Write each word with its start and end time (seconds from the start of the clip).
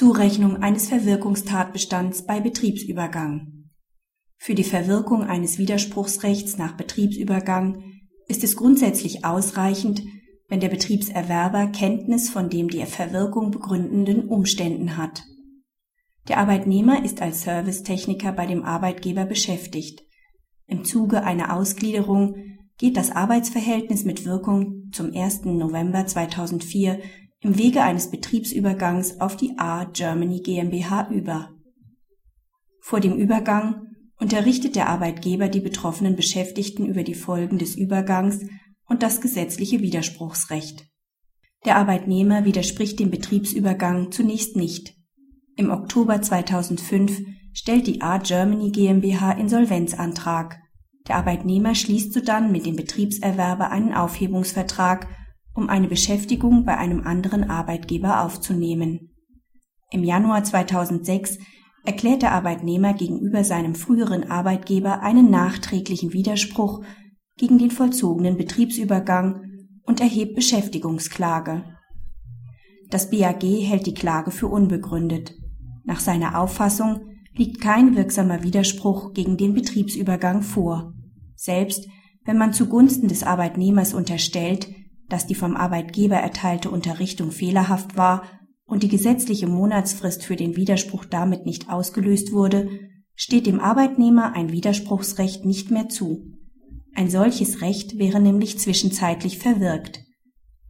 Zurechnung 0.00 0.62
eines 0.62 0.88
Verwirkungstatbestands 0.88 2.24
bei 2.24 2.40
Betriebsübergang 2.40 3.68
Für 4.38 4.54
die 4.54 4.64
Verwirkung 4.64 5.24
eines 5.24 5.58
Widerspruchsrechts 5.58 6.56
nach 6.56 6.74
Betriebsübergang 6.74 7.84
ist 8.26 8.42
es 8.42 8.56
grundsätzlich 8.56 9.26
ausreichend, 9.26 10.02
wenn 10.48 10.60
der 10.60 10.70
Betriebserwerber 10.70 11.66
Kenntnis 11.66 12.30
von 12.30 12.48
den 12.48 12.68
die 12.68 12.82
Verwirkung 12.86 13.50
begründenden 13.50 14.26
Umständen 14.26 14.96
hat. 14.96 15.22
Der 16.28 16.38
Arbeitnehmer 16.38 17.04
ist 17.04 17.20
als 17.20 17.42
Servicetechniker 17.42 18.32
bei 18.32 18.46
dem 18.46 18.64
Arbeitgeber 18.64 19.26
beschäftigt. 19.26 20.02
Im 20.66 20.86
Zuge 20.86 21.24
einer 21.24 21.54
Ausgliederung 21.54 22.36
geht 22.78 22.96
das 22.96 23.10
Arbeitsverhältnis 23.10 24.06
mit 24.06 24.24
Wirkung 24.24 24.88
zum 24.92 25.12
1. 25.14 25.44
November 25.44 26.06
2004 26.06 27.00
im 27.40 27.56
Wege 27.56 27.82
eines 27.82 28.10
Betriebsübergangs 28.10 29.20
auf 29.20 29.36
die 29.36 29.58
A 29.58 29.84
Germany 29.84 30.40
GmbH 30.40 31.08
über. 31.10 31.50
Vor 32.80 33.00
dem 33.00 33.16
Übergang 33.16 33.86
unterrichtet 34.18 34.76
der 34.76 34.88
Arbeitgeber 34.88 35.48
die 35.48 35.60
betroffenen 35.60 36.16
Beschäftigten 36.16 36.86
über 36.86 37.02
die 37.02 37.14
Folgen 37.14 37.58
des 37.58 37.76
Übergangs 37.76 38.40
und 38.86 39.02
das 39.02 39.20
gesetzliche 39.20 39.80
Widerspruchsrecht. 39.80 40.86
Der 41.64 41.76
Arbeitnehmer 41.76 42.44
widerspricht 42.44 42.98
dem 43.00 43.10
Betriebsübergang 43.10 44.12
zunächst 44.12 44.56
nicht. 44.56 44.94
Im 45.56 45.70
Oktober 45.70 46.20
2005 46.20 47.22
stellt 47.52 47.86
die 47.86 48.02
A 48.02 48.18
Germany 48.18 48.70
GmbH 48.70 49.32
Insolvenzantrag. 49.32 50.58
Der 51.08 51.16
Arbeitnehmer 51.16 51.74
schließt 51.74 52.12
sodann 52.12 52.52
mit 52.52 52.66
dem 52.66 52.76
Betriebserwerber 52.76 53.70
einen 53.70 53.94
Aufhebungsvertrag 53.94 55.08
um 55.60 55.68
eine 55.68 55.88
Beschäftigung 55.88 56.64
bei 56.64 56.78
einem 56.78 57.06
anderen 57.06 57.50
Arbeitgeber 57.50 58.24
aufzunehmen. 58.24 59.10
Im 59.90 60.02
Januar 60.02 60.42
2006 60.42 61.38
erklärt 61.84 62.22
der 62.22 62.32
Arbeitnehmer 62.32 62.94
gegenüber 62.94 63.44
seinem 63.44 63.74
früheren 63.74 64.30
Arbeitgeber 64.30 65.02
einen 65.02 65.30
nachträglichen 65.30 66.12
Widerspruch 66.12 66.82
gegen 67.36 67.58
den 67.58 67.70
vollzogenen 67.70 68.36
Betriebsübergang 68.36 69.42
und 69.84 70.00
erhebt 70.00 70.34
Beschäftigungsklage. 70.34 71.64
Das 72.88 73.10
BAG 73.10 73.42
hält 73.42 73.86
die 73.86 73.94
Klage 73.94 74.30
für 74.30 74.48
unbegründet. 74.48 75.34
Nach 75.84 76.00
seiner 76.00 76.38
Auffassung 76.38 77.00
liegt 77.34 77.60
kein 77.60 77.96
wirksamer 77.96 78.42
Widerspruch 78.42 79.12
gegen 79.12 79.36
den 79.36 79.54
Betriebsübergang 79.54 80.42
vor, 80.42 80.94
selbst 81.36 81.86
wenn 82.24 82.38
man 82.38 82.52
zugunsten 82.52 83.08
des 83.08 83.22
Arbeitnehmers 83.22 83.94
unterstellt, 83.94 84.68
dass 85.10 85.26
die 85.26 85.34
vom 85.34 85.56
Arbeitgeber 85.56 86.16
erteilte 86.16 86.70
Unterrichtung 86.70 87.32
fehlerhaft 87.32 87.98
war 87.98 88.22
und 88.64 88.82
die 88.82 88.88
gesetzliche 88.88 89.48
Monatsfrist 89.48 90.24
für 90.24 90.36
den 90.36 90.56
Widerspruch 90.56 91.04
damit 91.04 91.44
nicht 91.44 91.68
ausgelöst 91.68 92.32
wurde, 92.32 92.70
steht 93.14 93.46
dem 93.46 93.60
Arbeitnehmer 93.60 94.32
ein 94.34 94.50
Widerspruchsrecht 94.52 95.44
nicht 95.44 95.70
mehr 95.70 95.88
zu. 95.88 96.22
Ein 96.94 97.10
solches 97.10 97.60
Recht 97.60 97.98
wäre 97.98 98.20
nämlich 98.20 98.58
zwischenzeitlich 98.58 99.38
verwirkt. 99.38 100.00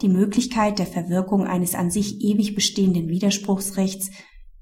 Die 0.00 0.08
Möglichkeit 0.08 0.78
der 0.78 0.86
Verwirkung 0.86 1.46
eines 1.46 1.74
an 1.74 1.90
sich 1.90 2.20
ewig 2.22 2.54
bestehenden 2.54 3.08
Widerspruchsrechts 3.08 4.10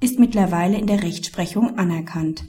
ist 0.01 0.19
mittlerweile 0.19 0.77
in 0.79 0.87
der 0.87 1.03
Rechtsprechung 1.03 1.79
anerkannt. 1.79 2.45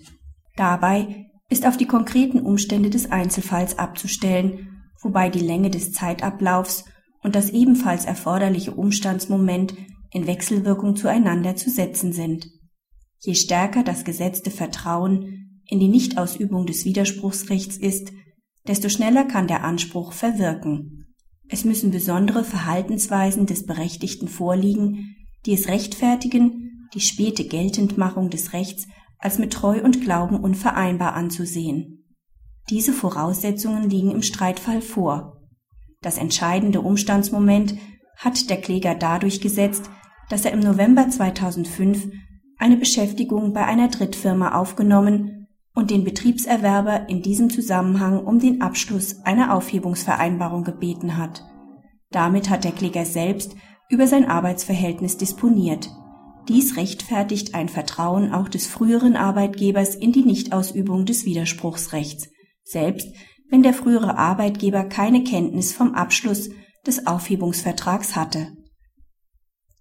Dabei 0.58 1.28
ist 1.50 1.66
auf 1.66 1.78
die 1.78 1.86
konkreten 1.86 2.40
Umstände 2.40 2.90
des 2.90 3.12
Einzelfalls 3.12 3.78
abzustellen, 3.78 4.84
wobei 5.02 5.30
die 5.30 5.40
Länge 5.40 5.70
des 5.70 5.92
Zeitablaufs 5.92 6.86
und 7.24 7.36
das 7.36 7.50
ebenfalls 7.50 8.06
erforderliche 8.06 8.72
Umstandsmoment 8.72 9.76
in 10.12 10.28
Wechselwirkung 10.28 10.96
zueinander 10.96 11.56
zu 11.56 11.70
setzen 11.70 12.14
sind. 12.14 12.48
Je 13.20 13.36
stärker 13.36 13.84
das 13.84 14.04
gesetzte 14.04 14.52
Vertrauen 14.52 15.62
in 15.68 15.80
die 15.80 15.88
Nichtausübung 15.88 16.66
des 16.66 16.86
Widerspruchsrechts 16.86 17.78
ist, 17.78 18.12
desto 18.68 18.90
schneller 18.90 19.26
kann 19.26 19.48
der 19.48 19.64
Anspruch 19.64 20.12
verwirken. 20.12 21.08
Es 21.48 21.66
müssen 21.66 21.92
besondere 21.92 22.44
Verhaltensweisen 22.44 23.46
des 23.46 23.66
Berechtigten 23.66 24.28
vorliegen, 24.28 25.16
die 25.46 25.54
es 25.54 25.68
rechtfertigen, 25.68 26.88
die 26.94 27.00
späte 27.00 27.46
Geltendmachung 27.46 28.30
des 28.30 28.54
Rechts 28.54 28.88
als 29.18 29.38
mit 29.38 29.54
Treu 29.54 29.82
und 29.84 30.02
Glauben 30.02 30.38
unvereinbar 30.38 31.14
anzusehen. 31.14 32.06
Diese 32.70 32.94
Voraussetzungen 32.94 33.90
liegen 33.90 34.12
im 34.12 34.24
Streitfall 34.24 34.82
vor 34.82 35.41
das 36.02 36.18
entscheidende 36.18 36.82
Umstandsmoment 36.82 37.76
hat 38.18 38.50
der 38.50 38.58
Kläger 38.58 38.96
dadurch 38.96 39.40
gesetzt, 39.40 39.90
dass 40.30 40.46
er 40.46 40.52
im 40.52 40.60
November 40.60 41.10
2005 41.10 42.12
eine 42.58 42.78
Beschäftigung 42.78 43.54
bei 43.54 43.66
einer 43.66 43.88
Drittfirma 43.88 44.56
aufgenommen 44.56 45.48
und 45.74 45.90
den 45.90 46.04
Betriebserwerber 46.04 47.08
in 47.10 47.22
diesem 47.22 47.50
Zusammenhang 47.50 48.20
um 48.20 48.40
den 48.40 48.62
Abschluss 48.62 49.22
einer 49.24 49.54
Aufhebungsvereinbarung 49.54 50.64
gebeten 50.64 51.18
hat. 51.18 51.44
Damit 52.12 52.50
hat 52.50 52.64
der 52.64 52.72
Kläger 52.72 53.06
selbst 53.06 53.56
über 53.90 54.08
sein 54.08 54.26
Arbeitsverhältnis 54.26 55.18
disponiert. 55.18 55.90
Dies 56.48 56.78
rechtfertigt 56.78 57.56
ein 57.56 57.70
Vertrauen 57.70 58.34
auch 58.34 58.50
des 58.50 58.68
früheren 58.68 59.16
Arbeitgebers 59.16 59.96
in 59.96 60.12
die 60.12 60.24
Nichtausübung 60.24 61.06
des 61.06 61.26
Widerspruchsrechts, 61.26 62.30
selbst 62.64 63.08
wenn 63.52 63.62
der 63.62 63.74
frühere 63.74 64.18
Arbeitgeber 64.18 64.86
keine 64.86 65.24
Kenntnis 65.24 65.74
vom 65.74 65.94
Abschluss 65.94 66.50
des 66.88 67.06
Aufhebungsvertrags 67.06 68.16
hatte. 68.16 68.54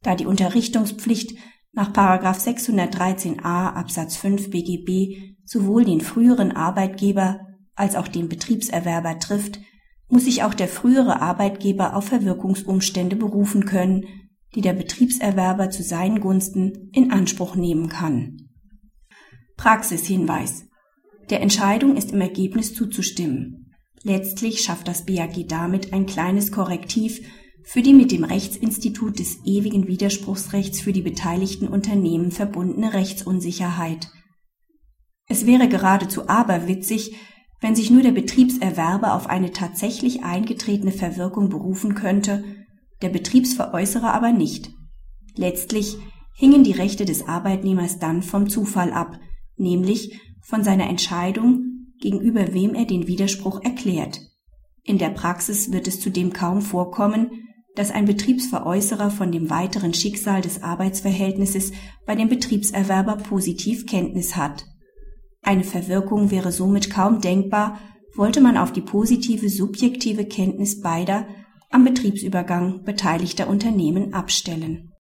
Da 0.03 0.15
die 0.15 0.27
Unterrichtungspflicht 0.27 1.39
nach 1.73 1.93
613a 1.93 3.73
Absatz 3.73 4.17
5 4.17 4.51
BGB 4.51 5.37
sowohl 5.45 5.85
den 5.85 6.01
früheren 6.01 6.53
Arbeitgeber 6.53 7.41
als 7.75 7.97
auch 7.97 8.09
den 8.09 8.29
Betriebserwerber 8.29 9.19
trifft, 9.19 9.61
muss 10.09 10.25
sich 10.25 10.43
auch 10.43 10.55
der 10.55 10.69
frühere 10.69 11.23
Arbeitgeber 11.23 11.95
auf 11.95 12.07
Verwirkungsumstände 12.07 13.15
berufen 13.17 13.65
können, 13.65 14.05
die 14.55 14.61
der 14.63 14.73
Betriebserwerber 14.73 15.71
zu 15.71 15.85
seinen 15.85 16.21
Gunsten 16.21 16.91
in 16.93 17.13
Anspruch 17.13 17.55
nehmen 17.55 17.89
kann. 17.89 18.49
Praxishinweis. 19.57 20.65
Der 21.31 21.41
Entscheidung 21.41 21.97
ist 21.97 22.11
im 22.11 22.21
Ergebnis 22.21 22.75
zuzustimmen. 22.75 23.60
Letztlich 24.03 24.63
schafft 24.63 24.89
das 24.89 25.05
BAG 25.05 25.47
damit 25.49 25.93
ein 25.93 26.07
kleines 26.07 26.53
Korrektiv 26.53 27.21
für 27.63 27.83
die 27.83 27.93
mit 27.93 28.11
dem 28.11 28.25
Rechtsinstitut 28.25 29.19
des 29.19 29.45
ewigen 29.45 29.87
Widerspruchsrechts 29.87 30.81
für 30.81 30.93
die 30.93 31.03
beteiligten 31.03 31.69
Unternehmen 31.69 32.31
verbundene 32.31 32.95
Rechtsunsicherheit. 32.95 34.11
Es 35.29 35.47
wäre 35.47 35.69
geradezu 35.69 36.29
aberwitzig, 36.29 37.15
wenn 37.61 37.77
sich 37.77 37.91
nur 37.91 38.03
der 38.03 38.13
Betriebserwerber 38.13 39.15
auf 39.15 39.29
eine 39.29 39.53
tatsächlich 39.53 40.25
eingetretene 40.25 40.93
Verwirkung 40.93 41.51
berufen 41.51 41.95
könnte, 41.95 42.43
der 43.03 43.11
Betriebsveräußerer 43.11 44.13
aber 44.13 44.33
nicht. 44.33 44.71
Letztlich 45.37 45.99
hingen 46.35 46.65
die 46.65 46.73
Rechte 46.73 47.05
des 47.05 47.29
Arbeitnehmers 47.29 47.99
dann 47.99 48.23
vom 48.23 48.49
Zufall 48.49 48.93
ab, 48.93 49.21
nämlich 49.57 50.19
von 50.43 50.65
seiner 50.65 50.89
Entscheidung, 50.89 51.70
gegenüber 52.01 52.53
wem 52.53 52.75
er 52.75 52.85
den 52.85 53.07
Widerspruch 53.07 53.63
erklärt. 53.63 54.21
In 54.83 54.99
der 54.99 55.11
Praxis 55.11 55.73
wird 55.73 55.87
es 55.87 56.01
zudem 56.01 56.33
kaum 56.33 56.63
vorkommen, 56.63 57.31
dass 57.77 57.91
ein 57.91 58.07
Betriebsveräußerer 58.07 59.11
von 59.11 59.31
dem 59.31 59.51
weiteren 59.51 59.95
Schicksal 59.95 60.41
des 60.41 60.63
Arbeitsverhältnisses 60.63 61.73
bei 62.07 62.15
dem 62.15 62.29
Betriebserwerber 62.29 63.17
positiv 63.17 63.87
Kenntnis 63.87 64.37
hat. 64.37 64.65
Eine 65.43 65.65
Verwirkung 65.65 66.31
wäre 66.31 66.53
somit 66.53 66.91
kaum 66.91 67.21
denkbar, 67.21 67.79
wollte 68.15 68.41
man 68.41 68.57
auf 68.57 68.73
die 68.73 68.81
positive 68.81 69.49
subjektive 69.49 70.25
Kenntnis 70.25 70.81
beider 70.81 71.27
am 71.71 71.85
Betriebsübergang 71.85 72.83
beteiligter 72.83 73.49
Unternehmen 73.49 74.13
abstellen 74.13 74.89